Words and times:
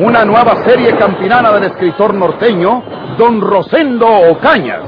Una 0.00 0.24
nueva 0.24 0.62
serie 0.64 0.94
campinana 0.96 1.50
del 1.54 1.64
escritor 1.64 2.14
norteño, 2.14 2.84
Don 3.18 3.40
Rosendo 3.40 4.06
Ocañas. 4.30 4.84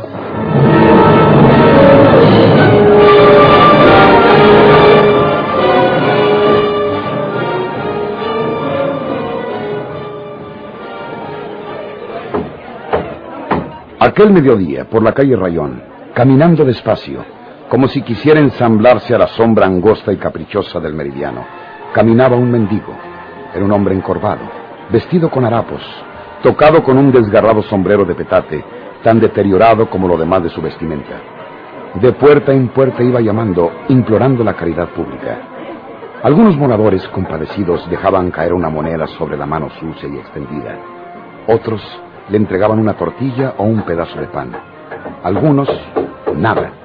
Aquel 13.99 14.31
mediodía, 14.31 14.85
por 14.85 15.03
la 15.03 15.13
calle 15.13 15.35
Rayón, 15.35 15.83
caminando 16.15 16.65
despacio, 16.65 17.25
como 17.69 17.89
si 17.89 18.03
quisiera 18.03 18.39
ensamblarse 18.39 19.13
a 19.17 19.19
la 19.19 19.27
sombra 19.27 19.67
angosta 19.67 20.13
y 20.13 20.19
caprichosa 20.19 20.79
del 20.79 20.95
meridiano, 20.95 21.45
caminaba 21.93 22.37
un 22.37 22.49
mendigo. 22.49 22.97
Era 23.53 23.65
un 23.65 23.73
hombre 23.73 23.97
encorvado, 23.97 24.60
vestido 24.91 25.31
con 25.31 25.45
harapos, 25.45 25.83
tocado 26.43 26.83
con 26.83 26.99
un 26.99 27.13
desgarrado 27.13 27.63
sombrero 27.63 28.05
de 28.05 28.15
petate, 28.15 28.65
tan 29.03 29.21
deteriorado 29.21 29.89
como 29.89 30.09
lo 30.09 30.17
demás 30.17 30.43
de 30.43 30.51
su 30.51 30.61
vestimenta. 30.61 31.21
De 31.95 32.13
puerta 32.13 32.53
en 32.53 32.69
puerta 32.69 33.03
iba 33.03 33.21
llamando, 33.21 33.71
implorando 33.89 34.45
la 34.45 34.55
caridad 34.55 34.89
pública. 34.89 35.39
Algunos 36.23 36.57
moradores 36.57 37.07
compadecidos 37.09 37.89
dejaban 37.89 38.31
caer 38.31 38.53
una 38.53 38.69
moneda 38.69 39.07
sobre 39.07 39.37
la 39.37 39.47
mano 39.47 39.71
sucia 39.81 40.09
y 40.09 40.19
extendida. 40.19 40.77
Otros 41.47 41.83
le 42.29 42.37
entregaban 42.37 42.79
una 42.79 42.95
tortilla 42.95 43.55
o 43.57 43.65
un 43.65 43.83
pedazo 43.83 44.21
de 44.21 44.27
pan. 44.27 44.53
Algunos, 45.25 45.69
nada. 46.37 46.80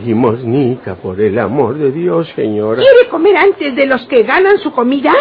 Una 0.00 0.06
limosnita, 0.06 0.94
por 0.96 1.20
el 1.20 1.38
amor 1.38 1.76
de 1.76 1.92
Dios, 1.92 2.26
señora. 2.34 2.80
¿Quiere 2.80 3.08
comer 3.10 3.36
antes 3.36 3.76
de 3.76 3.86
los 3.86 4.06
que 4.06 4.22
ganan 4.22 4.58
su 4.58 4.72
comida? 4.72 5.12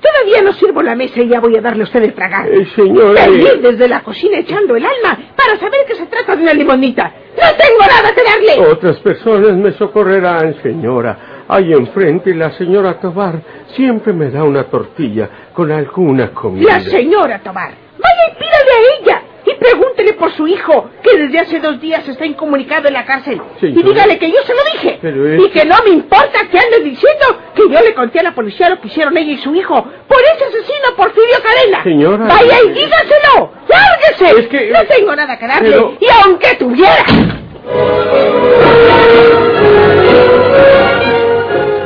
Todavía 0.00 0.42
no 0.42 0.52
sirvo 0.54 0.82
la 0.82 0.94
mesa 0.94 1.20
y 1.20 1.28
ya 1.28 1.40
voy 1.40 1.56
a 1.56 1.60
darle 1.60 1.82
a 1.82 1.84
usted 1.84 2.02
el 2.02 2.14
tragar. 2.14 2.48
Eh, 2.48 2.66
señora. 2.74 3.26
Venir 3.26 3.46
eh, 3.46 3.58
desde 3.62 3.88
la 3.88 4.02
cocina 4.02 4.38
echando 4.38 4.76
el 4.76 4.84
alma 4.84 5.18
para 5.36 5.58
saber 5.58 5.80
que 5.86 5.94
se 5.94 6.06
trata 6.06 6.36
de 6.36 6.42
una 6.42 6.54
limonita. 6.54 7.12
¡No 7.36 7.56
tengo 7.56 7.80
nada 7.80 8.14
que 8.14 8.22
darle! 8.22 8.70
Otras 8.70 8.96
personas 8.98 9.56
me 9.56 9.72
socorrerán, 9.72 10.60
señora. 10.62 11.44
Ahí 11.48 11.72
enfrente 11.72 12.34
la 12.34 12.52
señora 12.52 13.00
Tobar 13.00 13.42
siempre 13.74 14.12
me 14.12 14.30
da 14.30 14.44
una 14.44 14.64
tortilla 14.64 15.48
con 15.52 15.70
alguna 15.72 16.30
comida. 16.32 16.74
La 16.74 16.80
señora 16.80 17.38
Tobar. 17.40 17.72
Vaya 17.98 18.32
y 18.32 18.38
pídale 18.38 18.70
a 18.70 19.02
ella. 19.02 19.22
Pregúntele 19.60 20.14
por 20.14 20.32
su 20.32 20.48
hijo, 20.48 20.90
que 21.02 21.16
desde 21.18 21.38
hace 21.38 21.60
dos 21.60 21.78
días 21.80 22.08
está 22.08 22.24
incomunicado 22.24 22.88
en 22.88 22.94
la 22.94 23.04
cárcel. 23.04 23.40
Señora. 23.60 23.80
Y 23.80 23.82
dígale 23.82 24.18
que 24.18 24.30
yo 24.30 24.38
se 24.46 24.54
lo 24.54 24.60
dije. 24.72 24.98
Pero 25.02 25.28
es- 25.28 25.40
Y 25.42 25.50
que 25.50 25.64
no 25.66 25.76
me 25.84 25.90
importa 25.90 26.48
que 26.50 26.58
ande 26.58 26.80
diciendo 26.82 27.26
que 27.54 27.62
yo 27.70 27.80
le 27.80 27.94
conté 27.94 28.20
a 28.20 28.22
la 28.22 28.34
policía 28.34 28.70
lo 28.70 28.80
que 28.80 28.88
hicieron 28.88 29.16
ella 29.18 29.32
y 29.32 29.38
su 29.38 29.54
hijo 29.54 29.74
por 30.08 30.18
ese 30.34 30.44
asesino 30.46 30.96
Porfirio 30.96 31.36
Cadena. 31.44 31.82
Señora. 31.84 32.24
Vaya 32.26 32.56
y 32.64 32.68
dígaselo. 32.70 33.52
¡Lárguese! 33.68 34.40
Es 34.40 34.48
que- 34.48 34.70
No 34.70 34.84
tengo 34.86 35.14
nada 35.14 35.38
que 35.38 35.46
darle. 35.46 35.70
Pero- 35.70 35.94
Y 36.00 36.06
aunque 36.24 36.54
tuviera... 36.58 37.04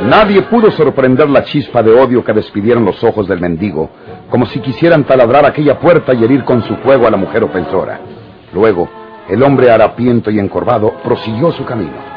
Nadie 0.03 0.43
pudo 0.43 0.69
sorprender 0.71 1.27
la 1.29 1.43
chispa 1.43 1.81
de 1.81 1.91
odio 1.91 2.23
que 2.23 2.31
despidieron 2.31 2.85
los 2.85 3.03
ojos 3.03 3.27
del 3.27 3.39
mendigo, 3.41 3.89
como 4.29 4.45
si 4.47 4.59
quisieran 4.59 5.03
taladrar 5.03 5.45
aquella 5.45 5.79
puerta 5.79 6.13
y 6.13 6.23
herir 6.23 6.43
con 6.43 6.61
su 6.63 6.75
fuego 6.77 7.07
a 7.07 7.11
la 7.11 7.17
mujer 7.17 7.43
ofensora. 7.43 7.99
Luego, 8.53 8.87
el 9.29 9.41
hombre 9.43 9.71
harapiento 9.71 10.29
y 10.31 10.39
encorvado 10.39 10.93
prosiguió 11.03 11.51
su 11.51 11.65
camino. 11.65 12.15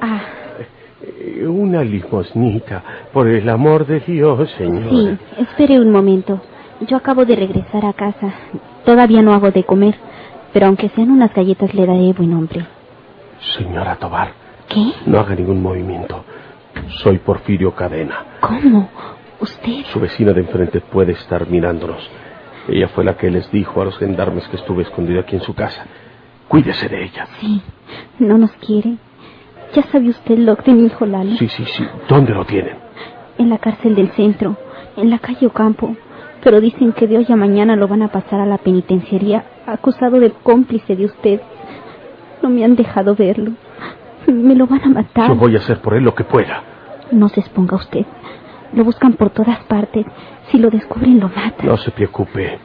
Ah, 0.00 0.20
Eh, 1.00 1.46
Una 1.46 1.82
limosnita, 1.84 2.82
por 3.12 3.28
el 3.28 3.48
amor 3.48 3.86
de 3.86 4.00
Dios, 4.00 4.50
señora. 4.56 4.88
sí, 4.90 5.18
espere 5.38 5.78
un 5.80 5.90
momento. 5.90 6.40
Yo 6.88 6.96
acabo 6.96 7.24
de 7.24 7.36
regresar 7.36 7.84
a 7.84 7.92
casa. 7.92 8.32
Todavía 8.84 9.22
no 9.22 9.32
hago 9.32 9.50
de 9.50 9.64
comer, 9.64 9.94
pero 10.52 10.66
aunque 10.66 10.88
sean 10.90 11.10
unas 11.10 11.32
galletas 11.34 11.72
le 11.74 11.86
daré 11.86 12.12
buen 12.12 12.32
hombre. 12.34 12.66
Señora 13.56 13.96
Tobar, 13.96 14.32
¿Qué? 14.68 14.92
no 15.06 15.18
haga 15.20 15.34
ningún 15.34 15.62
movimiento. 15.62 16.24
Soy 17.02 17.18
Porfirio 17.18 17.74
Cadena. 17.74 18.24
¿Cómo? 18.40 18.88
¿Usted? 19.40 19.84
Su 19.92 20.00
vecina 20.00 20.32
de 20.32 20.40
enfrente 20.40 20.80
puede 20.80 21.12
estar 21.12 21.48
mirándonos. 21.48 22.08
Ella 22.68 22.88
fue 22.88 23.04
la 23.04 23.16
que 23.16 23.30
les 23.30 23.50
dijo 23.50 23.80
a 23.80 23.84
los 23.86 23.96
gendarmes 23.98 24.46
que 24.48 24.56
estuve 24.56 24.82
escondido 24.82 25.20
aquí 25.20 25.36
en 25.36 25.42
su 25.42 25.54
casa. 25.54 25.86
Cuídese 26.48 26.88
de 26.88 27.04
ella. 27.04 27.26
Sí, 27.40 27.62
no 28.18 28.36
nos 28.38 28.52
quiere. 28.52 28.96
Ya 29.74 29.82
sabe 29.84 30.08
usted 30.08 30.38
lo 30.38 30.54
de 30.56 30.72
mi 30.72 30.86
hijo 30.86 31.06
Lalo. 31.06 31.36
Sí, 31.36 31.48
sí, 31.48 31.64
sí. 31.66 31.86
¿Dónde 32.08 32.32
lo 32.34 32.44
tienen? 32.44 32.76
En 33.38 33.50
la 33.50 33.58
cárcel 33.58 33.94
del 33.94 34.10
centro, 34.12 34.56
en 34.96 35.10
la 35.10 35.18
calle 35.18 35.46
Ocampo. 35.46 35.94
Pero 36.48 36.62
dicen 36.62 36.94
que 36.94 37.06
de 37.06 37.18
hoy 37.18 37.26
a 37.28 37.36
mañana 37.36 37.76
lo 37.76 37.88
van 37.88 38.00
a 38.00 38.08
pasar 38.08 38.40
a 38.40 38.46
la 38.46 38.56
penitenciaría, 38.56 39.44
acusado 39.66 40.18
de 40.18 40.30
cómplice 40.30 40.96
de 40.96 41.04
usted. 41.04 41.42
No 42.42 42.48
me 42.48 42.64
han 42.64 42.74
dejado 42.74 43.14
verlo. 43.14 43.50
Me 44.26 44.54
lo 44.54 44.66
van 44.66 44.82
a 44.82 44.88
matar. 44.88 45.28
Yo 45.28 45.34
voy 45.34 45.56
a 45.56 45.58
hacer 45.58 45.82
por 45.82 45.92
él 45.92 46.04
lo 46.04 46.14
que 46.14 46.24
pueda. 46.24 46.62
No 47.12 47.28
se 47.28 47.40
exponga 47.40 47.76
usted. 47.76 48.06
Lo 48.72 48.82
buscan 48.82 49.12
por 49.12 49.28
todas 49.28 49.58
partes. 49.64 50.06
Si 50.50 50.56
lo 50.56 50.70
descubren, 50.70 51.20
lo 51.20 51.28
matan. 51.28 51.66
No 51.66 51.76
se 51.76 51.90
preocupe. 51.90 52.58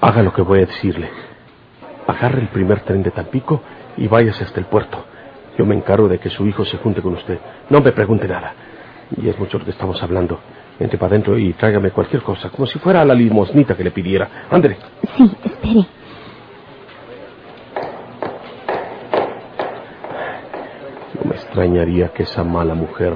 Haga 0.00 0.24
lo 0.24 0.32
que 0.32 0.42
voy 0.42 0.58
a 0.58 0.66
decirle. 0.66 1.08
Agarre 2.08 2.40
el 2.40 2.48
primer 2.48 2.80
tren 2.80 3.04
de 3.04 3.12
Tampico 3.12 3.62
y 3.98 4.08
váyase 4.08 4.42
hasta 4.42 4.58
el 4.58 4.66
puerto. 4.66 5.04
Yo 5.56 5.64
me 5.64 5.76
encargo 5.76 6.08
de 6.08 6.18
que 6.18 6.28
su 6.28 6.44
hijo 6.44 6.64
se 6.64 6.78
junte 6.78 7.00
con 7.02 7.14
usted. 7.14 7.38
No 7.70 7.80
me 7.80 7.92
pregunte 7.92 8.26
nada. 8.26 8.52
Y 9.16 9.28
es 9.28 9.38
mucho 9.38 9.60
lo 9.60 9.64
que 9.64 9.70
estamos 9.70 10.02
hablando. 10.02 10.40
Entre 10.78 10.98
para 10.98 11.12
adentro 11.12 11.38
y 11.38 11.54
tráigame 11.54 11.90
cualquier 11.90 12.22
cosa, 12.22 12.50
como 12.50 12.66
si 12.66 12.78
fuera 12.78 13.04
la 13.04 13.14
limosnita 13.14 13.74
que 13.74 13.84
le 13.84 13.90
pidiera. 13.90 14.46
Ándele. 14.50 14.76
Sí, 15.16 15.30
espere. 15.42 15.86
No 21.14 21.30
me 21.30 21.34
extrañaría 21.36 22.08
que 22.08 22.24
esa 22.24 22.44
mala 22.44 22.74
mujer 22.74 23.14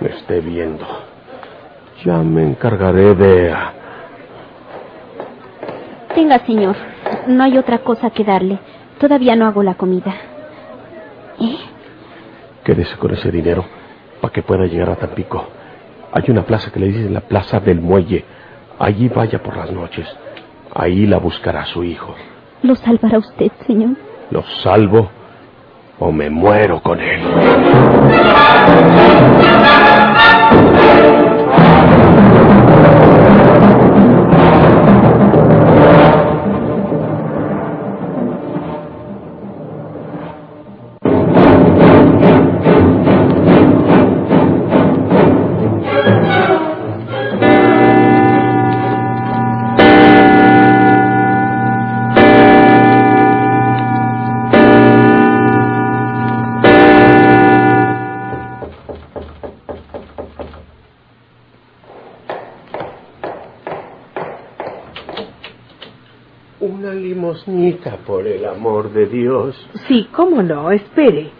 me 0.00 0.10
esté 0.10 0.40
viendo. 0.40 0.86
Ya 2.04 2.18
me 2.18 2.44
encargaré 2.44 3.14
de... 3.14 3.54
Tenga, 6.14 6.38
señor. 6.46 6.76
No 7.26 7.42
hay 7.42 7.58
otra 7.58 7.78
cosa 7.78 8.10
que 8.10 8.22
darle. 8.22 8.60
Todavía 9.00 9.34
no 9.34 9.46
hago 9.46 9.62
la 9.62 9.74
comida. 9.74 10.14
¿Eh? 11.40 11.56
Quédese 12.64 12.96
con 12.96 13.12
ese 13.12 13.30
dinero 13.30 13.64
para 14.20 14.32
que 14.32 14.42
pueda 14.42 14.66
llegar 14.66 14.90
a 14.90 14.96
Tampico. 14.96 15.55
Hay 16.16 16.30
una 16.30 16.46
plaza 16.46 16.72
que 16.72 16.80
le 16.80 16.86
dicen 16.86 17.12
la 17.12 17.20
Plaza 17.20 17.60
del 17.60 17.78
Muelle. 17.78 18.24
Allí 18.78 19.06
vaya 19.08 19.42
por 19.42 19.54
las 19.54 19.70
noches. 19.70 20.08
Ahí 20.74 21.06
la 21.06 21.18
buscará 21.18 21.66
su 21.66 21.84
hijo. 21.84 22.14
¿Lo 22.62 22.74
salvará 22.74 23.18
usted, 23.18 23.52
señor? 23.66 23.90
¿Lo 24.30 24.42
salvo 24.62 25.10
o 25.98 26.10
me 26.10 26.30
muero 26.30 26.80
con 26.80 27.00
él? 27.00 27.20
Una 66.66 66.92
limosnita, 66.92 67.96
por 68.06 68.26
el 68.26 68.44
amor 68.44 68.90
de 68.92 69.06
Dios. 69.06 69.68
Sí, 69.86 70.08
cómo 70.12 70.42
no, 70.42 70.70
espere. 70.70 71.30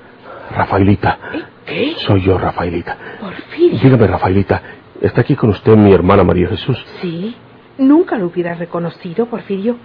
Rafaelita. 0.51 1.19
¿Eh? 1.35 1.43
¿Qué? 1.67 1.95
Soy 2.07 2.23
yo, 2.23 2.39
Rafaelita. 2.39 2.97
Porfirio. 3.21 3.79
Dígame, 3.83 4.07
Rafaelita, 4.07 4.63
¿está 5.01 5.23
aquí 5.23 5.35
con 5.35 5.51
usted 5.51 5.77
mi 5.77 5.93
hermana 5.93 6.23
María 6.23 6.49
Jesús? 6.49 6.79
Sí. 7.01 7.35
Nunca 7.79 8.17
lo 8.17 8.27
hubiera 8.27 8.55
reconocido, 8.55 9.27
Porfirio. 9.27 9.77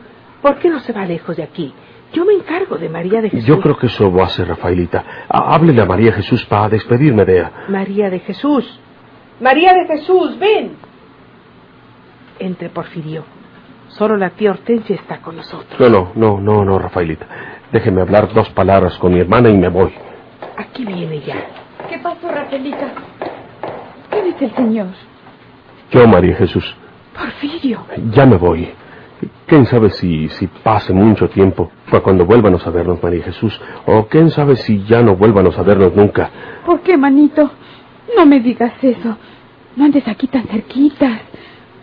¿Por 0.41 0.59
qué 0.59 0.69
no 0.69 0.79
se 0.79 0.93
va 0.93 1.05
lejos 1.05 1.35
de 1.37 1.43
aquí? 1.43 1.73
Yo 2.13 2.25
me 2.25 2.33
encargo 2.33 2.77
de 2.77 2.89
María 2.89 3.21
de 3.21 3.29
Jesús. 3.29 3.45
Yo 3.47 3.59
creo 3.59 3.77
que 3.77 3.87
eso 3.87 4.11
va 4.11 4.25
a 4.25 4.29
ser, 4.29 4.47
Rafaelita. 4.47 5.03
Há- 5.27 5.55
Háblele 5.55 5.81
a 5.81 5.85
María 5.85 6.11
Jesús 6.13 6.45
para 6.45 6.69
despedirme 6.69 7.25
de 7.25 7.37
ella. 7.39 7.51
María 7.69 8.09
de 8.09 8.19
Jesús. 8.19 8.79
María 9.39 9.73
de 9.73 9.85
Jesús, 9.87 10.37
ven. 10.37 10.73
Entre, 12.39 12.69
Porfirio. 12.69 13.23
Solo 13.97 14.17
la 14.17 14.31
tía 14.31 14.51
Hortensia 14.51 14.95
está 14.95 15.17
con 15.21 15.35
nosotros. 15.37 15.79
No, 15.79 15.89
no, 15.89 16.11
no, 16.15 16.39
no, 16.39 16.65
no, 16.65 16.79
Rafaelita. 16.79 17.27
Déjeme 17.71 18.01
hablar 18.01 18.33
dos 18.33 18.49
palabras 18.49 18.97
con 18.97 19.13
mi 19.13 19.19
hermana 19.19 19.49
y 19.49 19.57
me 19.57 19.69
voy. 19.69 19.93
Aquí 20.57 20.85
viene 20.85 21.19
ya. 21.21 21.35
¿Qué 21.89 21.97
pasó, 21.99 22.29
Rafaelita? 22.29 22.91
¿Qué 24.09 24.23
dice 24.23 24.45
el 24.45 24.55
señor? 24.55 24.87
Yo, 25.91 26.07
María 26.07 26.35
Jesús, 26.35 26.75
Porfirio. 27.15 27.85
ya 28.11 28.25
me 28.25 28.37
voy. 28.37 28.69
¿Quién 29.45 29.65
sabe 29.65 29.89
si, 29.91 30.29
si 30.29 30.47
pase 30.47 30.93
mucho 30.93 31.29
tiempo 31.29 31.69
para 31.89 32.01
cuando 32.01 32.25
vuélvanos 32.25 32.65
a 32.65 32.71
vernos, 32.71 33.03
María 33.03 33.23
Jesús? 33.23 33.59
O 33.85 34.07
quién 34.07 34.29
sabe 34.31 34.55
si 34.55 34.83
ya 34.85 35.01
no 35.01 35.15
vuélvanos 35.15 35.57
a 35.59 35.63
vernos 35.63 35.93
nunca. 35.95 36.29
¿Por 36.65 36.79
qué, 36.81 36.97
manito? 36.97 37.51
No 38.17 38.25
me 38.25 38.39
digas 38.39 38.73
eso. 38.81 39.17
No 39.75 39.85
andes 39.85 40.07
aquí 40.07 40.27
tan 40.27 40.43
cerquitas. 40.47 41.21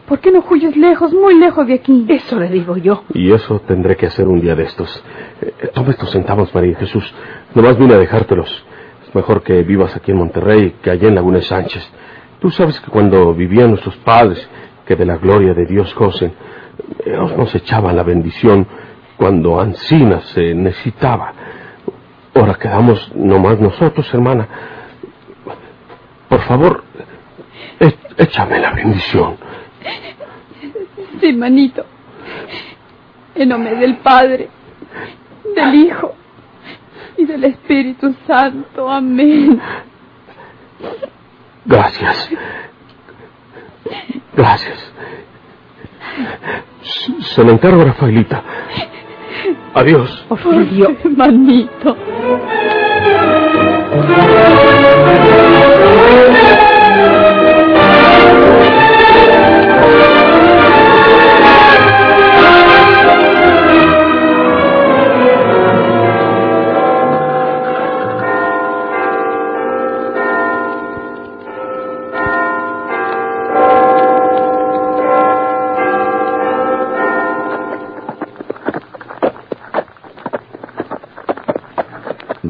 ¿Por 0.09 0.21
qué 0.21 0.33
no 0.33 0.43
huyes 0.49 0.75
lejos, 0.77 1.13
muy 1.13 1.39
lejos 1.39 1.67
de 1.67 1.75
aquí? 1.75 2.07
Eso 2.09 2.39
le 2.41 2.49
digo 2.49 2.77
yo. 2.79 3.05
Y 3.13 3.31
eso 3.33 3.61
tendré 3.61 3.97
que 3.97 4.07
hacer 4.07 4.27
un 4.27 4.41
día 4.41 4.55
de 4.55 4.63
estos. 4.65 5.05
Eh, 5.43 5.69
toma 5.75 5.91
estos 5.91 6.11
centavos, 6.11 6.55
María 6.55 6.77
Jesús. 6.79 7.15
Nomás 7.55 7.77
vine 7.79 7.95
a 7.95 7.99
dejártelos. 7.99 8.65
Es 9.07 9.15
mejor 9.15 9.43
que 9.43 9.63
vivas 9.63 9.95
aquí 9.95 10.11
en 10.13 10.17
Monterrey 10.19 10.77
que 10.83 10.91
allá 10.91 11.09
en 11.09 11.15
Laguna 11.15 11.43
Sánchez. 11.43 11.87
Tú 12.41 12.51
sabes 12.51 12.81
que 12.81 12.91
cuando 12.91 13.35
vivían 13.35 13.71
nuestros 13.71 13.97
padres, 13.99 14.49
que 14.87 14.97
de 14.97 15.05
la 15.05 15.17
gloria 15.19 15.53
de 15.53 15.67
Dios 15.67 15.95
gocen, 15.95 16.33
ellos 17.05 17.37
nos 17.37 17.55
echaban 17.55 17.95
la 17.97 18.03
bendición 18.03 18.67
cuando 19.17 19.61
Ancina 19.61 20.21
se 20.21 20.55
necesitaba. 20.55 21.33
Ahora 22.35 22.55
quedamos 22.55 23.13
nomás 23.15 23.59
nosotros, 23.61 24.09
hermana. 24.15 24.49
Por 26.29 26.41
favor, 26.43 26.85
é- 27.81 27.95
échame 28.17 28.59
la 28.61 28.73
bendición. 28.73 29.37
Sí, 31.21 31.33
manito. 31.33 31.85
En 33.35 33.49
nombre 33.49 33.77
del 33.77 33.97
Padre, 33.99 34.49
del 35.55 35.75
Hijo 35.75 36.15
y 37.17 37.25
del 37.25 37.45
Espíritu 37.45 38.15
Santo. 38.27 38.89
Amén. 38.89 39.61
Gracias. 41.65 42.31
Gracias. 44.37 44.93
Se- 46.83 47.23
Se 47.23 47.45
lo 47.45 47.53
encargo, 47.53 47.85
Rafaelita. 47.85 48.43
Adiós. 49.75 50.25
Porfirio. 50.29 50.97
Manito. 51.17 51.97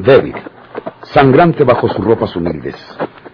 Débil, 0.09 0.33
sangrante 1.03 1.63
bajo 1.63 1.87
sus 1.87 2.03
ropas 2.03 2.35
humildes, 2.35 2.75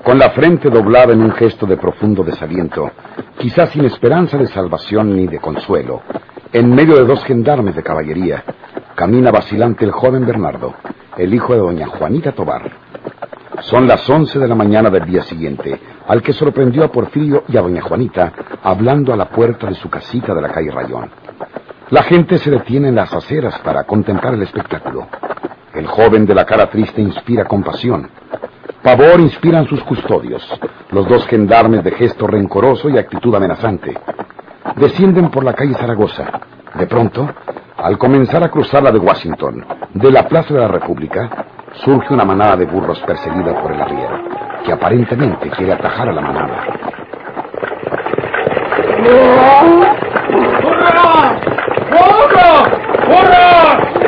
con 0.04 0.20
la 0.20 0.32
frente 0.32 0.70
doblada 0.70 1.14
en 1.14 1.22
un 1.22 1.32
gesto 1.32 1.66
de 1.66 1.78
profundo 1.78 2.22
desaliento, 2.22 2.92
quizás 3.38 3.70
sin 3.70 3.86
esperanza 3.86 4.38
de 4.38 4.48
salvación 4.48 5.16
ni 5.16 5.26
de 5.26 5.40
consuelo, 5.40 6.02
en 6.52 6.76
medio 6.76 6.98
de 6.98 7.06
dos 7.06 7.24
gendarmes 7.24 7.78
de 7.78 7.82
caballería, 7.82 8.44
camina 8.94 9.32
vacilante 9.32 9.86
el 9.86 9.92
joven 9.92 10.26
Bernardo, 10.26 10.74
el 11.16 11.34
hijo 11.34 11.54
de 11.54 11.60
doña 11.60 11.88
Juanita 11.88 12.34
Tobar. 12.34 12.70
Son 13.62 13.88
las 13.88 14.10
once 14.10 14.38
de 14.38 14.48
la 14.50 14.56
mañana 14.56 14.90
del 14.90 15.06
día 15.06 15.24
siguiente, 15.24 15.80
al 16.10 16.22
que 16.22 16.34
sorprendió 16.34 16.84
a 16.84 16.92
Porfirio 16.92 17.46
y 17.48 17.56
a 17.56 17.62
doña 17.62 17.84
Juanita 17.84 18.34
hablando 18.62 19.14
a 19.14 19.16
la 19.16 19.30
puerta 19.30 19.68
de 19.68 19.76
su 19.76 19.90
casita 19.90 20.36
de 20.36 20.42
la 20.42 20.50
calle 20.50 20.72
Rayón. 20.72 21.10
La 21.92 22.04
gente 22.04 22.38
se 22.38 22.52
detiene 22.52 22.90
en 22.90 22.96
las 22.96 23.14
aceras 23.14 23.60
para 23.60 23.86
contemplar 23.86 24.34
el 24.34 24.42
espectáculo. 24.42 25.08
El 25.76 25.88
joven 25.88 26.26
de 26.26 26.34
la 26.34 26.46
cara 26.46 26.68
triste 26.68 27.02
inspira 27.02 27.44
compasión. 27.44 28.10
Pavor 28.82 29.20
inspiran 29.20 29.68
sus 29.68 29.84
custodios, 29.84 30.42
los 30.92 31.06
dos 31.08 31.28
gendarmes 31.28 31.84
de 31.84 31.92
gesto 31.92 32.28
rencoroso 32.28 32.88
y 32.90 32.98
actitud 32.98 33.36
amenazante. 33.36 33.94
Descienden 34.78 35.30
por 35.30 35.44
la 35.44 35.54
calle 35.54 35.74
Zaragoza. 35.74 36.26
De 36.76 36.88
pronto, 36.88 37.28
al 37.78 37.98
comenzar 37.98 38.42
a 38.44 38.50
cruzar 38.50 38.84
la 38.84 38.92
de 38.92 39.00
Washington, 39.00 39.66
de 39.94 40.12
la 40.12 40.28
Plaza 40.28 40.54
de 40.54 40.62
la 40.62 40.70
República, 40.70 41.46
surge 41.84 42.14
una 42.14 42.24
manada 42.24 42.56
de 42.56 42.66
burros 42.66 43.00
perseguida 43.02 43.62
por 43.62 43.74
el 43.74 43.82
arriero, 43.82 44.18
que 44.64 44.72
aparentemente 44.72 45.50
quiere 45.50 45.74
atajar 45.74 46.08
a 46.08 46.14
la 46.14 46.22
manada. 46.22 46.68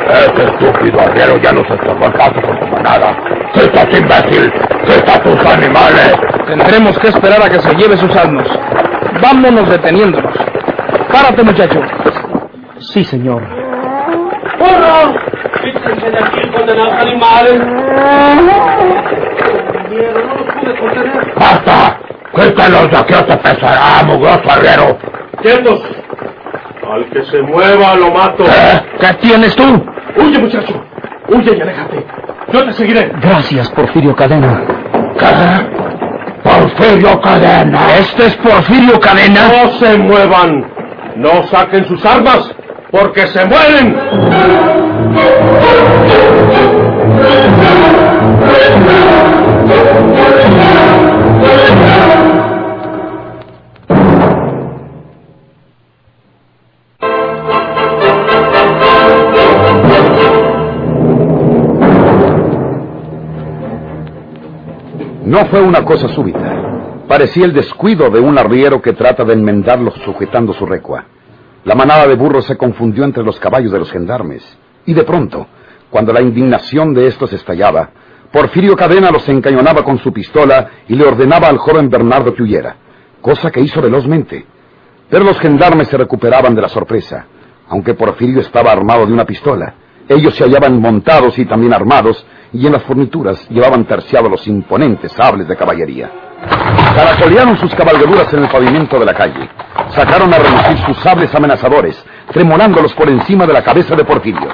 Ese 0.08 0.44
estúpido 0.44 1.00
arriero 1.00 1.36
ya 1.38 1.52
nos 1.52 1.68
estorbó 1.68 2.06
el 2.06 2.12
paso 2.12 2.40
con 2.40 2.58
su 2.58 2.66
manada. 2.66 3.14
¡Estás 3.54 3.86
imbécil! 3.98 4.52
¡Quita 4.86 5.22
tus 5.22 5.44
animales! 5.44 6.14
Tendremos 6.46 6.98
que 6.98 7.08
esperar 7.08 7.42
a 7.42 7.48
que 7.50 7.60
se 7.60 7.74
lleve 7.74 7.96
sus 7.96 8.14
asnos. 8.16 8.48
Vámonos 9.20 9.68
deteniéndonos. 9.68 10.32
Párate, 11.12 11.42
muchacho. 11.42 11.80
Sí, 12.78 13.04
señor. 13.04 13.42
¡Burro! 14.58 15.14
¡Quítense 15.62 16.10
de 16.10 16.18
aquí, 16.18 16.48
condenados 16.56 16.94
animales! 16.94 17.62
¡Basta! 21.36 21.98
¡Quítalos 22.34 22.90
de 22.90 22.96
aquí 22.96 23.14
o 23.14 23.24
te 23.24 23.36
pesará, 23.36 24.02
mugroso 24.04 24.50
arriero! 24.50 24.98
¡Quietos! 25.42 25.80
Al 26.90 27.04
que 27.10 27.22
se 27.24 27.42
mueva 27.42 27.94
lo 27.96 28.10
mato. 28.10 28.44
¿Qué? 28.44 29.06
¿Qué 29.06 29.14
tienes 29.20 29.54
tú? 29.54 29.84
Huye, 30.18 30.38
muchacho. 30.38 30.74
Huye 31.28 31.56
y 31.56 31.60
aléjate. 31.60 32.04
Yo 32.52 32.64
te 32.64 32.72
seguiré. 32.72 33.12
Gracias, 33.20 33.68
Porfirio 33.70 34.14
Cadena. 34.16 34.62
¿Qué? 35.18 35.26
Porfirio 36.42 37.20
Cadena. 37.20 37.96
¿Este 37.98 38.26
es 38.26 38.34
Porfirio 38.36 38.98
Cadena? 39.00 39.48
No 39.48 39.70
se 39.78 39.98
muevan. 39.98 40.64
No 41.16 41.42
saquen 41.48 41.84
sus 41.86 42.04
armas, 42.04 42.50
porque 42.90 43.26
se 43.26 43.44
mueren. 43.44 43.96
No 65.28 65.44
fue 65.50 65.60
una 65.60 65.84
cosa 65.84 66.08
súbita. 66.08 67.04
Parecía 67.06 67.44
el 67.44 67.52
descuido 67.52 68.08
de 68.08 68.18
un 68.18 68.38
arriero 68.38 68.80
que 68.80 68.94
trata 68.94 69.24
de 69.24 69.34
enmendarlo 69.34 69.90
sujetando 70.02 70.54
su 70.54 70.64
recua. 70.64 71.04
La 71.64 71.74
manada 71.74 72.06
de 72.06 72.14
burros 72.14 72.46
se 72.46 72.56
confundió 72.56 73.04
entre 73.04 73.22
los 73.22 73.38
caballos 73.38 73.70
de 73.70 73.78
los 73.78 73.92
gendarmes. 73.92 74.42
Y 74.86 74.94
de 74.94 75.04
pronto, 75.04 75.46
cuando 75.90 76.14
la 76.14 76.22
indignación 76.22 76.94
de 76.94 77.08
estos 77.08 77.30
estallaba, 77.34 77.90
Porfirio 78.32 78.74
Cadena 78.74 79.10
los 79.10 79.28
encañonaba 79.28 79.82
con 79.84 79.98
su 79.98 80.14
pistola 80.14 80.70
y 80.88 80.94
le 80.94 81.04
ordenaba 81.04 81.48
al 81.48 81.58
joven 81.58 81.90
Bernardo 81.90 82.32
que 82.32 82.42
huyera, 82.42 82.76
cosa 83.20 83.50
que 83.50 83.60
hizo 83.60 83.82
velozmente. 83.82 84.46
Pero 85.10 85.24
los 85.24 85.38
gendarmes 85.40 85.88
se 85.88 85.98
recuperaban 85.98 86.54
de 86.54 86.62
la 86.62 86.70
sorpresa, 86.70 87.26
aunque 87.68 87.92
Porfirio 87.92 88.40
estaba 88.40 88.72
armado 88.72 89.04
de 89.04 89.12
una 89.12 89.26
pistola. 89.26 89.74
Ellos 90.08 90.34
se 90.36 90.44
hallaban 90.44 90.80
montados 90.80 91.38
y 91.38 91.44
también 91.44 91.74
armados, 91.74 92.24
y 92.52 92.66
en 92.66 92.72
las 92.72 92.82
fornituras 92.82 93.46
llevaban 93.50 93.84
terciados 93.84 94.30
los 94.30 94.46
imponentes 94.46 95.12
sables 95.12 95.46
de 95.48 95.56
caballería. 95.56 96.10
Caracolearon 96.94 97.58
sus 97.58 97.74
cabalgaduras 97.74 98.32
en 98.32 98.44
el 98.44 98.48
pavimento 98.48 98.98
de 98.98 99.04
la 99.06 99.14
calle. 99.14 99.48
Sacaron 99.94 100.32
a 100.32 100.38
relucir 100.38 100.78
sus 100.86 100.96
sables 100.98 101.34
amenazadores, 101.34 102.02
tremolándolos 102.32 102.92
por 102.94 103.08
encima 103.08 103.46
de 103.46 103.52
la 103.52 103.62
cabeza 103.62 103.94
de 103.94 104.04
Porfirio. 104.04 104.48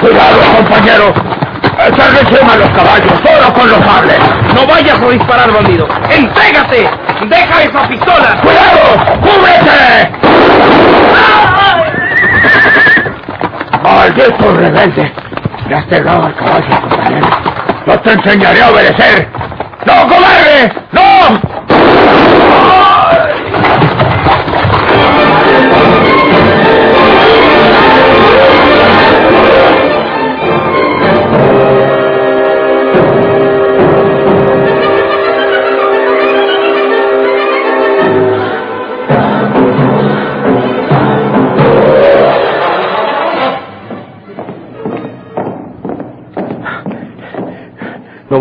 ¡Cuidado, 0.00 0.38
compañero! 0.56 1.14
¡Se 1.76 2.22
reciban 2.22 2.58
los 2.60 2.68
caballos, 2.70 3.12
solo 3.24 3.52
con 3.52 3.68
los 3.68 3.78
sables! 3.80 4.18
No 4.54 4.66
vayas 4.66 5.00
a 5.00 5.08
disparar, 5.10 5.52
bandido. 5.52 5.86
¡Entrégate! 6.10 6.88
¡Deja 7.28 7.62
esa 7.62 7.88
pistola! 7.88 8.40
¡Cuidado! 8.42 9.20
¡Cúbrete! 9.20 10.10
¡Maldito 13.82 14.56
rebelde! 14.56 15.23
Le 15.68 15.74
has 15.76 15.84
pegado 15.86 16.26
al 16.26 16.34
caballo, 16.36 16.80
compañero. 16.88 17.26
No 17.86 18.00
te 18.00 18.12
enseñaré 18.12 18.62
a 18.62 18.70
obedecer. 18.70 19.28
¡No, 19.86 20.08
cobarde! 20.08 20.72
No 20.92 21.04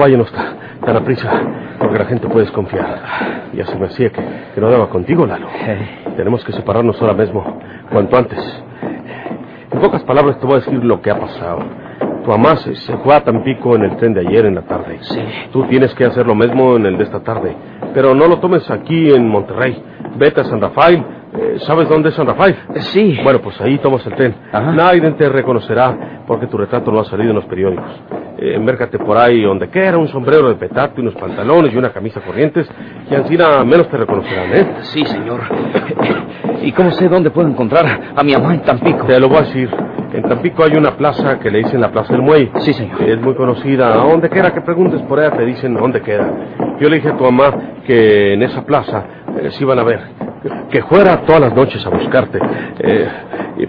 váyanos 0.03 0.29
tan, 0.33 0.57
tan 0.85 0.97
a 0.97 0.99
prisa, 1.01 1.31
porque 1.79 1.97
la 1.97 2.05
gente 2.05 2.27
puede 2.27 2.45
desconfiar. 2.45 2.99
Ya 3.53 3.65
se 3.65 3.77
me 3.77 3.85
hacía 3.85 4.09
que, 4.09 4.21
que 4.53 4.59
no 4.59 4.69
daba 4.69 4.89
contigo, 4.89 5.25
Lalo. 5.25 5.47
Tenemos 6.17 6.43
que 6.43 6.51
separarnos 6.51 7.01
ahora 7.01 7.13
mismo, 7.13 7.59
cuanto 7.89 8.17
antes. 8.17 8.63
En 9.71 9.79
pocas 9.79 10.03
palabras 10.03 10.37
te 10.39 10.45
voy 10.45 10.55
a 10.55 10.59
decir 10.59 10.83
lo 10.83 11.01
que 11.01 11.09
ha 11.09 11.17
pasado. 11.17 11.59
Tu 12.25 12.29
mamá 12.29 12.57
se, 12.57 12.75
se 12.75 12.97
fue 12.97 13.15
a 13.15 13.23
Tampico 13.23 13.75
en 13.75 13.83
el 13.83 13.95
tren 13.95 14.13
de 14.13 14.27
ayer 14.27 14.45
en 14.45 14.55
la 14.55 14.63
tarde. 14.63 14.97
Sí. 15.01 15.21
Tú 15.53 15.63
tienes 15.67 15.93
que 15.95 16.03
hacer 16.03 16.27
lo 16.27 16.35
mismo 16.35 16.75
en 16.75 16.85
el 16.85 16.97
de 16.97 17.05
esta 17.05 17.21
tarde. 17.21 17.55
Pero 17.93 18.13
no 18.13 18.27
lo 18.27 18.39
tomes 18.39 18.69
aquí 18.69 19.13
en 19.13 19.29
Monterrey. 19.29 19.81
Vete 20.17 20.41
a 20.41 20.43
San 20.43 20.59
Rafael. 20.59 21.03
Eh, 21.35 21.57
¿Sabes 21.61 21.89
dónde 21.89 22.09
es 22.09 22.15
San 22.15 22.27
Rafael? 22.27 22.55
Sí. 22.75 23.17
Bueno, 23.23 23.39
pues 23.41 23.59
ahí 23.61 23.77
tomas 23.79 24.05
el 24.05 24.15
tren. 24.15 24.35
Ajá. 24.51 24.71
Nadie 24.71 25.11
te 25.11 25.29
reconocerá 25.29 26.23
porque 26.27 26.47
tu 26.47 26.57
retrato 26.57 26.91
no 26.91 26.99
ha 26.99 27.05
salido 27.05 27.29
en 27.31 27.35
los 27.35 27.45
periódicos. 27.45 27.91
Eh, 28.37 28.55
embércate 28.55 28.99
por 28.99 29.17
ahí 29.17 29.41
donde 29.41 29.69
quiera, 29.69 29.97
un 29.97 30.07
sombrero 30.07 30.49
de 30.49 30.55
petate, 30.55 31.01
unos 31.01 31.15
pantalones 31.15 31.73
y 31.73 31.77
una 31.77 31.91
camisa 31.91 32.19
corrientes, 32.21 32.69
y 33.09 33.13
encima 33.13 33.63
menos 33.63 33.87
te 33.89 33.97
reconocerán, 33.97 34.53
¿eh? 34.53 34.67
Sí, 34.81 35.05
señor. 35.05 35.41
¿Y 36.61 36.71
cómo 36.71 36.91
sé 36.91 37.07
dónde 37.07 37.29
puedo 37.29 37.47
encontrar 37.47 37.85
a 38.15 38.23
mi 38.23 38.33
mamá 38.33 38.53
en 38.53 38.61
Tampico? 38.61 39.05
Te 39.05 39.19
lo 39.19 39.29
voy 39.29 39.37
a 39.37 39.41
decir. 39.41 39.69
En 40.13 40.23
Tampico 40.23 40.63
hay 40.63 40.77
una 40.77 40.95
plaza 40.95 41.39
que 41.39 41.49
le 41.49 41.59
dicen 41.59 41.81
la 41.81 41.91
Plaza 41.91 42.13
del 42.13 42.21
Muelle. 42.21 42.51
Sí, 42.59 42.73
señor. 42.73 43.01
Es 43.01 43.19
muy 43.19 43.33
conocida. 43.33 43.93
A 43.93 44.05
donde 44.05 44.29
quiera 44.29 44.53
que 44.53 44.61
preguntes 44.61 45.01
por 45.03 45.19
ella 45.19 45.31
te 45.31 45.43
dicen 45.43 45.73
dónde 45.73 46.01
queda. 46.01 46.31
Yo 46.79 46.87
le 46.87 46.97
dije 46.97 47.09
a 47.09 47.17
tu 47.17 47.23
mamá 47.23 47.79
que 47.85 48.33
en 48.33 48.43
esa 48.43 48.63
plaza 48.63 49.03
eh, 49.39 49.51
se 49.51 49.63
iban 49.63 49.79
a 49.79 49.83
ver. 49.83 50.01
Que 50.69 50.83
fuera 50.83 51.21
todas 51.21 51.41
las 51.41 51.53
noches 51.53 51.85
a 51.85 51.89
buscarte. 51.89 52.39
Eh, 52.79 53.07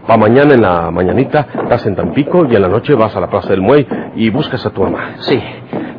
para 0.07 0.19
mañana 0.19 0.55
en 0.55 0.63
la 0.63 0.91
mañanita 0.91 1.47
estás 1.63 1.87
en 1.87 1.95
Tampico 1.95 2.47
y 2.51 2.57
en 2.57 2.63
la 2.63 2.69
noche 2.69 2.95
vas 2.95 3.15
a 3.15 3.21
la 3.21 3.29
Plaza 3.29 3.51
del 3.51 3.61
Muelle 3.61 3.87
y 4.17 4.31
buscas 4.31 4.65
a 4.67 4.71
tu 4.71 4.83
mamá. 4.83 5.17
Sí. 5.21 5.41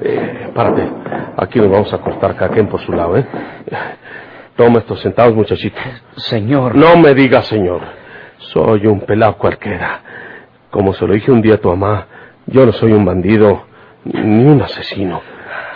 Eh, 0.02 0.52
párate. 0.54 0.90
Aquí 1.38 1.60
nos 1.60 1.70
vamos 1.70 1.94
a 1.94 1.98
cortar 2.00 2.36
cada 2.36 2.52
quien 2.52 2.68
por 2.68 2.82
su 2.82 2.92
lado, 2.92 3.18
¿eh? 3.18 3.26
Toma 4.56 4.80
estos 4.80 5.02
centavos, 5.02 5.36
muchachito. 5.36 5.78
Señor. 6.16 6.76
No 6.76 6.96
me 6.98 7.14
digas, 7.14 7.46
señor. 7.48 7.82
Soy 8.38 8.88
un 8.88 9.02
pelado 9.02 9.38
cualquiera. 9.38 10.00
Como 10.70 10.94
se 10.94 11.06
lo 11.06 11.14
dije 11.14 11.32
un 11.32 11.42
día 11.42 11.56
a 11.56 11.58
tu 11.58 11.70
mamá, 11.70 12.08
yo 12.48 12.66
no 12.66 12.72
soy 12.74 12.94
un 12.94 13.06
bandido 13.06 13.66
ni 14.06 14.46
un 14.46 14.62
asesino. 14.62 15.22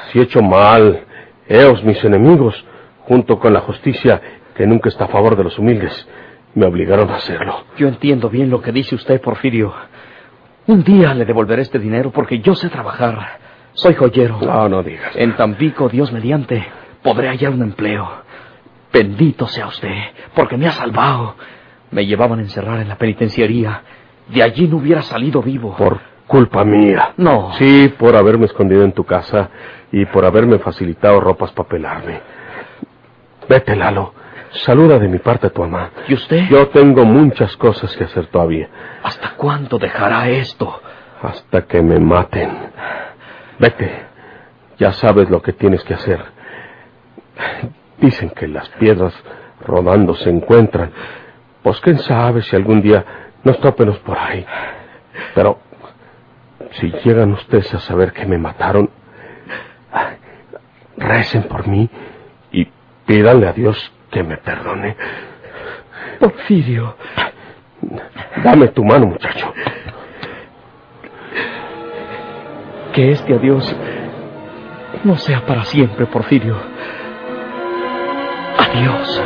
Si 0.08 0.20
he 0.20 0.24
hecho 0.24 0.42
mal, 0.42 1.02
ellos, 1.48 1.84
mis 1.84 2.04
enemigos, 2.04 2.66
junto 3.10 3.40
con 3.40 3.52
la 3.52 3.62
justicia, 3.62 4.22
que 4.56 4.68
nunca 4.68 4.88
está 4.88 5.06
a 5.06 5.08
favor 5.08 5.36
de 5.36 5.44
los 5.44 5.58
humildes, 5.58 6.08
me 6.54 6.68
obligaron 6.68 7.10
a 7.10 7.16
hacerlo. 7.16 7.66
Yo 7.76 7.88
entiendo 7.88 8.30
bien 8.30 8.52
lo 8.52 8.62
que 8.62 8.72
dice 8.72 8.94
usted, 8.94 9.20
Porfirio. 9.20 9.74
Un 10.68 10.84
día 10.84 11.16
le 11.16 11.26
devolveré 11.26 11.64
este 11.64 11.80
dinero 11.80 12.12
porque 12.12 12.40
yo 12.40 12.54
sé 12.54 12.70
trabajar. 12.70 13.40
Soy 13.74 13.96
joyero. 13.96 14.38
No, 14.42 14.70
no 14.70 14.84
digas. 14.84 15.16
En 15.16 15.36
Tampico, 15.36 15.90
Dios 15.90 16.12
mediante, 16.12 16.64
podré 17.02 17.30
hallar 17.30 17.52
un 17.52 17.64
empleo. 17.64 18.08
Bendito 18.94 19.48
sea 19.48 19.66
usted, 19.68 19.98
porque 20.36 20.56
me 20.56 20.68
ha 20.68 20.72
salvado. 20.72 21.36
Me 21.90 22.06
llevaban 22.06 22.38
a 22.38 22.44
encerrar 22.44 22.80
en 22.80 22.90
la 22.90 22.98
penitenciaría. 22.98 23.82
De 24.28 24.44
allí 24.44 24.68
no 24.68 24.78
hubiera 24.78 25.02
salido 25.02 25.42
vivo. 25.42 25.76
Por 25.76 26.00
culpa 26.28 26.64
mía. 26.64 27.14
No. 27.18 27.54
Sí, 27.54 27.92
por 27.98 28.16
haberme 28.16 28.46
escondido 28.46 28.84
en 28.84 28.92
tu 28.92 29.04
casa 29.04 29.50
y 29.92 30.06
por 30.06 30.26
haberme 30.26 30.60
facilitado 30.60 31.20
ropas 31.20 31.52
para 31.54 31.70
pelarme. 31.70 32.39
Vete, 33.50 33.76
Lalo. 33.76 34.14
Saluda 34.52 35.00
de 35.00 35.08
mi 35.08 35.18
parte 35.18 35.48
a 35.48 35.50
tu 35.50 35.62
mamá. 35.62 35.90
¿Y 36.08 36.14
usted? 36.14 36.48
Yo 36.50 36.68
tengo 36.70 37.04
muchas 37.04 37.58
cosas 37.58 37.96
que 37.98 38.04
hacer 38.04 38.28
todavía. 38.28 38.70
¿Hasta 39.04 39.32
cuándo 39.36 39.80
dejará 39.80 40.30
esto? 40.30 40.82
Hasta 41.22 41.64
que 41.64 41.82
me 41.82 42.00
maten. 42.00 42.52
Vete. 43.58 44.06
Ya 44.78 44.94
sabes 44.94 45.30
lo 45.32 45.42
que 45.42 45.54
tienes 45.54 45.84
que 45.84 45.96
hacer. 45.96 46.24
Dicen 47.98 48.30
que 48.30 48.48
las 48.48 48.70
piedras 48.70 49.14
rodando 49.66 50.14
se 50.16 50.30
encuentran. 50.30 50.92
Pues 51.64 51.80
quién 51.82 51.98
sabe 52.00 52.44
si 52.44 52.56
algún 52.56 52.82
día 52.82 53.04
nos 53.44 53.60
topenos 53.60 53.98
por 54.00 54.18
ahí. 54.18 54.46
Pero 55.34 55.60
si 56.74 56.92
llegan 57.04 57.34
ustedes 57.34 57.74
a 57.74 57.80
saber 57.80 58.14
que 58.14 58.26
me 58.26 58.38
mataron, 58.38 58.90
recen 60.98 61.44
por 61.44 61.68
mí 61.68 61.90
y 63.10 63.14
pídanle 63.14 63.48
a 63.48 63.54
Dios 63.54 63.92
que 64.12 64.24
me 64.24 64.38
perdone. 64.38 64.96
Porfirio. 66.20 66.96
Dame 68.44 68.68
tu 68.70 68.84
mano, 68.84 69.08
muchacho. 69.08 69.54
Que 72.94 73.12
este 73.12 73.34
adiós 73.34 73.76
no 75.04 75.18
sea 75.18 75.46
para 75.46 75.64
siempre, 75.66 76.06
Porfirio. 76.06 76.58
Adiós. 78.58 79.24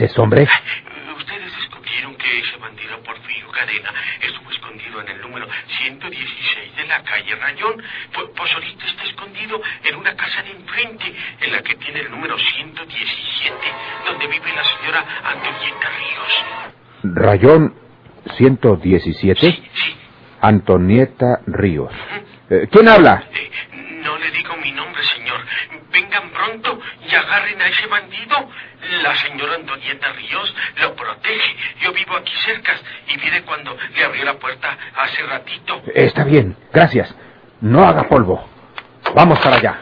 Dices, 0.00 0.18
hombre? 0.18 0.48
Ustedes 1.16 1.54
descubrieron 1.56 2.14
que 2.16 2.38
ese 2.40 2.56
bandido 2.56 3.02
Porfirio 3.02 3.50
Cadena 3.50 3.92
estuvo 4.22 4.50
escondido 4.50 5.00
en 5.02 5.08
el 5.08 5.20
número 5.20 5.46
116 5.78 6.76
de 6.76 6.84
la 6.86 7.02
calle 7.02 7.34
Rayón. 7.36 7.82
Pues, 8.12 8.54
ahorita 8.54 8.86
está 8.86 9.04
escondido 9.04 9.60
en 9.84 9.96
una 9.96 10.16
casa 10.16 10.42
de 10.42 10.52
enfrente, 10.52 11.14
en 11.40 11.52
la 11.52 11.62
que 11.62 11.74
tiene 11.74 12.00
el 12.00 12.10
número 12.10 12.38
117, 12.38 13.54
donde 14.06 14.26
vive 14.26 14.52
la 14.54 14.64
señora 14.64 15.04
Antonieta 15.24 15.90
Ríos. 15.98 17.14
Rayón 17.16 17.74
117. 18.36 19.40
Sí, 19.40 19.62
sí. 19.74 19.96
Antonieta 20.40 21.40
Ríos. 21.46 21.92
Eh, 22.48 22.68
¿Quién 22.70 22.88
habla? 22.88 23.24
Eh, 23.32 23.50
no 24.02 24.16
le 24.16 24.30
digo 24.30 24.56
mi 24.56 24.72
nombre, 24.72 25.02
señor. 25.04 25.40
Vengan 25.92 26.30
pronto 26.30 26.79
y 27.10 27.14
agarren 27.14 27.60
a 27.60 27.66
ese 27.66 27.86
bandido. 27.86 28.36
La 29.02 29.14
señora 29.16 29.54
Antonieta 29.54 30.12
Ríos 30.12 30.54
lo 30.80 30.94
protege. 30.94 31.56
Yo 31.80 31.92
vivo 31.92 32.16
aquí 32.16 32.32
cerca 32.44 32.72
y 33.08 33.16
mire 33.18 33.42
cuando 33.42 33.76
le 33.94 34.04
abrió 34.04 34.24
la 34.24 34.34
puerta 34.34 34.76
hace 34.96 35.22
ratito. 35.22 35.82
Está 35.94 36.24
bien, 36.24 36.56
gracias. 36.72 37.14
No 37.60 37.86
haga 37.86 38.08
polvo. 38.08 38.48
Vamos 39.14 39.38
para 39.40 39.56
allá. 39.56 39.78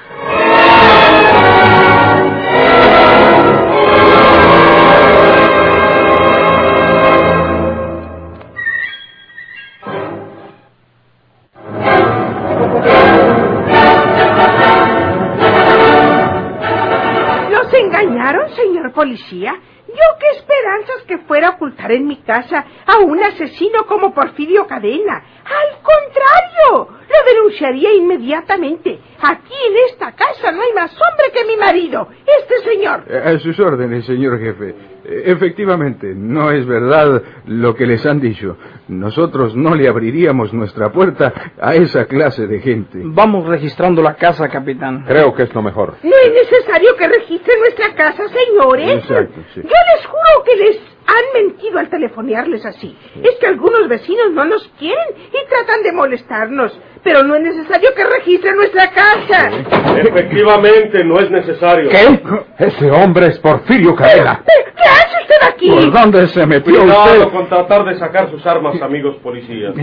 Policía. 18.99 19.55
Yo 19.87 20.19
qué 20.19 20.39
esperanzas 20.39 21.03
que 21.07 21.19
fuera 21.19 21.47
a 21.47 21.51
ocultar 21.53 21.93
en 21.93 22.09
mi 22.09 22.17
casa 22.17 22.65
a 22.85 22.99
un 22.99 23.23
asesino 23.23 23.87
como 23.87 24.13
Porfirio 24.13 24.67
Cadena. 24.67 25.23
Al 25.45 25.81
contrario, 25.83 26.98
lo 27.19 27.35
denunciaría 27.35 27.93
inmediatamente. 27.95 28.99
Aquí 29.21 29.55
en 29.69 29.77
esta 29.91 30.13
casa 30.13 30.53
no 30.53 30.63
hay 30.63 30.73
más 30.75 30.93
hombre 30.93 31.33
que 31.35 31.45
mi 31.45 31.57
marido, 31.57 32.09
este 32.41 32.59
señor. 32.71 33.05
Eh, 33.09 33.23
A 33.25 33.39
sus 33.39 33.59
órdenes, 33.61 34.05
señor 34.07 34.39
jefe. 34.39 34.75
Eh, 35.05 35.23
Efectivamente, 35.27 36.13
no 36.15 36.51
es 36.51 36.67
verdad 36.67 37.23
lo 37.47 37.75
que 37.75 37.87
les 37.87 38.05
han 38.07 38.21
dicho. 38.21 38.57
Nosotros 38.89 39.57
no 39.57 39.75
le 39.75 39.89
abriríamos 39.89 40.53
nuestra 40.53 40.91
puerta 40.93 41.53
a 41.61 41.75
esa 41.75 42.07
clase 42.07 42.47
de 42.47 42.61
gente. 42.61 43.01
Vamos 43.05 43.47
registrando 43.47 44.03
la 44.03 44.15
casa, 44.15 44.49
capitán. 44.49 45.05
Creo 45.07 45.35
que 45.35 45.45
es 45.45 45.55
lo 45.55 45.63
mejor. 45.63 45.95
No 46.03 46.11
es 46.25 46.33
necesario 46.33 46.95
que 46.97 47.09
registren 47.09 47.59
nuestra 47.61 47.95
casa, 47.95 48.23
señores. 48.29 48.91
Exacto, 49.05 49.41
sí. 49.55 49.61
Yo 49.63 49.69
les 49.97 50.07
juro 50.07 50.45
que 50.45 50.57
les 50.57 50.77
han 51.09 51.43
mentido 51.43 51.79
al 51.79 51.89
telefonearles 51.89 52.65
así. 52.67 52.97
Es 53.23 53.37
que 53.41 53.47
algunos 53.47 53.89
vecinos 53.89 54.31
no 54.33 54.45
nos 54.45 54.69
quieren 54.79 55.07
y 55.29 55.49
tratan 55.49 55.83
de 55.83 55.93
molestarnos. 55.93 56.79
Pero 57.03 57.23
no 57.23 57.35
es 57.37 57.43
necesario 57.43 57.91
que 57.95 58.05
registren 58.05 58.57
nuestra 58.57 58.91
casa. 58.91 59.51
Efectivamente, 59.97 61.03
no 61.05 61.19
es 61.19 61.31
necesario. 61.31 61.89
¿Qué? 61.89 62.21
Ese 62.59 62.91
hombre 62.91 63.29
es 63.29 63.39
Porfirio 63.39 63.95
Cadena. 63.95 64.43
¿Qué 64.45 64.89
hace 64.89 65.23
usted 65.23 65.49
aquí? 65.49 65.71
¿Por 65.71 65.93
dónde 65.93 66.27
se 66.29 66.47
metió 66.47 66.81
Cuidado 66.81 67.05
usted? 67.23 67.29
con 67.33 67.49
tratar 67.49 67.85
de 67.85 67.99
sacar 67.99 68.31
sus 68.31 68.45
armas, 68.47 68.81
amigos 68.83 69.17
policías. 69.23 69.75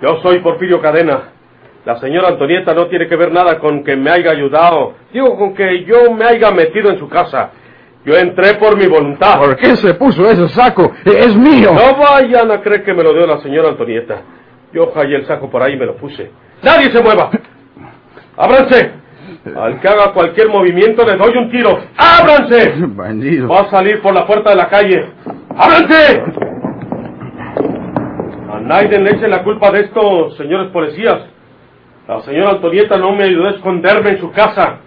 Yo 0.00 0.20
soy 0.22 0.38
Porfirio 0.40 0.80
Cadena. 0.80 1.32
La 1.84 1.98
señora 1.98 2.28
Antonieta 2.28 2.72
no 2.74 2.86
tiene 2.86 3.06
que 3.08 3.16
ver 3.16 3.32
nada 3.32 3.58
con 3.58 3.82
que 3.84 3.96
me 3.96 4.10
haya 4.10 4.30
ayudado. 4.30 4.94
Digo, 5.12 5.36
con 5.36 5.54
que 5.54 5.84
yo 5.84 6.12
me 6.12 6.24
haya 6.24 6.50
metido 6.50 6.90
en 6.90 6.98
su 6.98 7.08
casa. 7.08 7.50
Yo 8.08 8.16
entré 8.16 8.54
por 8.54 8.74
mi 8.78 8.86
voluntad. 8.86 9.38
¿Por 9.38 9.54
qué 9.56 9.76
se 9.76 9.92
puso 9.92 10.24
ese 10.30 10.48
saco? 10.48 10.92
Es 11.04 11.36
mío. 11.36 11.72
No 11.74 11.94
vayan 11.98 12.50
a 12.50 12.62
creer 12.62 12.82
que 12.82 12.94
me 12.94 13.02
lo 13.02 13.12
dio 13.12 13.26
la 13.26 13.38
señora 13.40 13.68
Antonieta. 13.68 14.22
Yo 14.72 14.90
hallé 14.94 15.16
el 15.16 15.26
saco 15.26 15.50
por 15.50 15.62
ahí 15.62 15.74
y 15.74 15.76
me 15.76 15.84
lo 15.84 15.94
puse. 15.94 16.30
¡Nadie 16.62 16.90
se 16.90 17.02
mueva! 17.02 17.30
¡Ábranse! 18.34 18.92
Al 19.54 19.78
que 19.78 19.88
haga 19.88 20.14
cualquier 20.14 20.48
movimiento 20.48 21.04
le 21.04 21.16
doy 21.16 21.36
un 21.36 21.50
tiro. 21.50 21.78
¡Ábranse! 21.98 22.76
Bandido. 22.78 23.46
Va 23.46 23.60
a 23.60 23.70
salir 23.70 24.00
por 24.00 24.14
la 24.14 24.26
puerta 24.26 24.50
de 24.50 24.56
la 24.56 24.68
calle. 24.70 25.04
¡Ábranse! 25.54 26.22
A 28.54 28.60
nadie 28.60 28.98
le 29.00 29.10
echen 29.10 29.30
la 29.30 29.42
culpa 29.42 29.70
de 29.70 29.80
esto, 29.80 30.30
señores 30.38 30.70
policías. 30.70 31.26
La 32.06 32.22
señora 32.22 32.52
Antonieta 32.52 32.96
no 32.96 33.12
me 33.14 33.24
ayudó 33.24 33.48
a 33.48 33.50
esconderme 33.50 34.12
en 34.12 34.20
su 34.20 34.32
casa. 34.32 34.78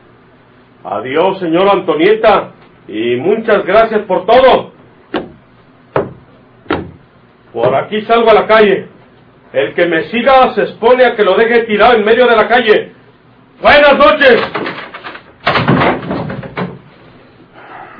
Adiós, 0.83 1.37
señora 1.37 1.73
Antonieta. 1.73 2.53
Y 2.91 3.15
muchas 3.15 3.65
gracias 3.65 4.01
por 4.01 4.25
todo. 4.25 4.73
Por 7.53 7.73
aquí 7.73 8.01
salgo 8.01 8.29
a 8.29 8.33
la 8.33 8.45
calle. 8.45 8.89
El 9.53 9.73
que 9.73 9.85
me 9.85 10.09
siga 10.09 10.53
se 10.53 10.63
expone 10.63 11.05
a 11.05 11.15
que 11.15 11.23
lo 11.23 11.35
deje 11.35 11.63
tirado 11.63 11.95
en 11.95 12.03
medio 12.03 12.27
de 12.27 12.35
la 12.35 12.49
calle. 12.49 12.91
Buenas 13.61 13.97
noches. 13.97 14.41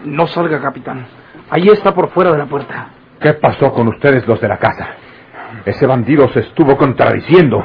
No 0.04 0.28
salga, 0.28 0.62
capitán. 0.62 1.06
Ahí 1.50 1.70
está 1.70 1.94
por 1.94 2.10
fuera 2.10 2.34
de 2.34 2.40
la 2.40 2.46
puerta. 2.48 2.90
¿Qué 3.22 3.34
pasó 3.36 3.72
con 3.72 3.88
ustedes 3.88 4.28
los 4.28 4.42
de 4.42 4.48
la 4.50 4.58
casa? 4.58 4.96
Ese 5.64 5.86
bandido 5.86 6.28
se 6.34 6.42
estuvo 6.42 6.76
contradiciendo. 6.76 7.64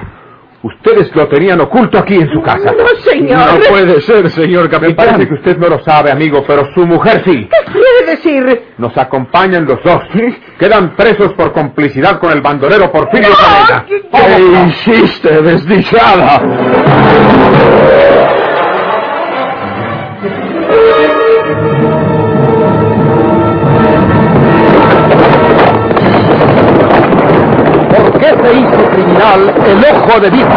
Ustedes 0.62 1.14
lo 1.14 1.28
tenían 1.28 1.60
oculto 1.60 1.98
aquí 1.98 2.14
en 2.16 2.28
su 2.32 2.42
casa. 2.42 2.72
No, 2.72 2.86
señor. 3.02 3.38
No 3.38 3.58
puede 3.68 4.00
ser, 4.00 4.28
señor 4.30 4.64
Me 4.64 4.70
capitán. 4.70 4.96
parece 4.96 5.28
que 5.28 5.34
usted 5.34 5.56
no 5.58 5.68
lo 5.68 5.82
sabe, 5.84 6.10
amigo, 6.10 6.42
pero 6.46 6.66
su 6.74 6.86
mujer 6.86 7.22
sí. 7.24 7.48
¿Qué 7.48 7.72
quiere 7.72 8.16
decir? 8.16 8.62
Nos 8.78 8.96
acompañan 8.96 9.64
los 9.66 9.82
dos. 9.84 10.02
Quedan 10.58 10.96
presos 10.96 11.32
por 11.34 11.52
complicidad 11.52 12.18
con 12.18 12.32
el 12.32 12.40
bandolero 12.40 12.90
Porfirio 12.90 13.28
Cadena. 13.36 13.84
¿qué- 13.86 14.02
¿Qué 14.10 14.66
hiciste, 14.68 15.42
desdichada? 15.42 16.40
Ojo 30.16 30.20
de 30.20 30.30
vidrio? 30.30 30.56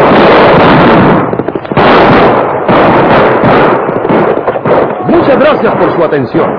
Muchas 5.08 5.38
gracias 5.38 5.74
por 5.74 5.92
su 5.94 6.04
atención. 6.04 6.50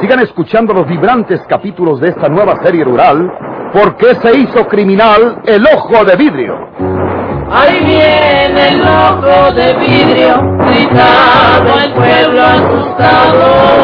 Sigan 0.00 0.20
escuchando 0.20 0.72
los 0.72 0.86
vibrantes 0.86 1.40
capítulos 1.48 2.00
de 2.00 2.08
esta 2.10 2.28
nueva 2.28 2.56
serie 2.62 2.84
rural. 2.84 3.30
¿Por 3.72 3.96
qué 3.96 4.14
se 4.16 4.38
hizo 4.38 4.66
criminal 4.66 5.42
el 5.44 5.66
ojo 5.66 6.04
de 6.04 6.16
vidrio? 6.16 6.56
Ahí 7.50 7.84
viene 7.84 8.68
el 8.68 8.82
ojo 8.82 9.52
de 9.52 9.74
vidrio, 9.74 10.56
gritaba 10.66 11.84
el 11.84 11.92
pueblo 11.92 12.42
asustado. 12.42 13.78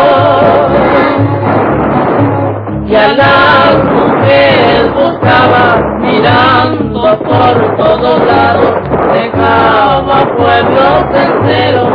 Y 2.87 2.95
a 2.95 3.09
las 3.15 3.85
mujeres 3.85 4.95
buscaba, 4.95 5.81
por 7.18 7.77
todos 7.77 8.27
lados, 8.27 8.74
dejaba 9.12 10.37
pueblos 10.37 11.05
enteros 11.14 11.92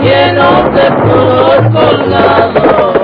llenos 0.00 0.74
de 0.74 0.90
puros 1.02 1.60
colgados. 1.72 2.95